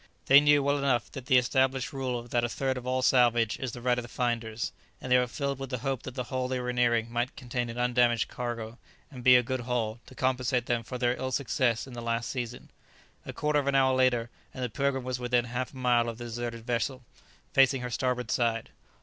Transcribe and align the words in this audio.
They 0.25 0.39
knew 0.39 0.63
well 0.63 0.79
enough 0.79 1.11
the 1.11 1.37
established 1.37 1.93
rule 1.93 2.23
that 2.23 2.43
a 2.43 2.49
third 2.49 2.75
of 2.75 2.87
all 2.87 3.03
salvage 3.03 3.59
is 3.59 3.73
the 3.73 3.81
right 3.83 3.99
of 3.99 4.01
the 4.01 4.07
finders, 4.07 4.71
and 4.99 5.11
they 5.11 5.17
were 5.19 5.27
filled 5.27 5.59
with 5.59 5.69
the 5.69 5.77
hope 5.85 6.01
that 6.01 6.15
the 6.15 6.23
hull 6.23 6.47
they 6.47 6.59
were 6.59 6.73
nearing 6.73 7.13
might 7.13 7.35
contain 7.35 7.69
an 7.69 7.77
undamaged 7.77 8.27
cargo, 8.27 8.79
and 9.11 9.23
be 9.23 9.35
"a 9.35 9.43
good 9.43 9.59
haul," 9.59 9.99
to 10.07 10.15
compensate 10.15 10.65
them 10.65 10.81
for 10.81 10.97
their 10.97 11.15
ill 11.17 11.31
success 11.31 11.85
in 11.85 11.93
the 11.93 12.01
last 12.01 12.31
season. 12.31 12.71
A 13.27 13.31
quarter 13.31 13.59
of 13.59 13.67
an 13.67 13.75
hour 13.75 13.95
later 13.95 14.31
and 14.55 14.63
the 14.63 14.69
"Pilgrim" 14.71 15.03
was 15.03 15.19
within 15.19 15.45
half 15.45 15.71
a 15.71 15.77
mile 15.77 16.09
of 16.09 16.17
the 16.17 16.23
deserted 16.23 16.65
vessel, 16.65 17.03
facing 17.53 17.81
her 17.81 17.91
starboard 17.91 18.31
side. 18.31 18.71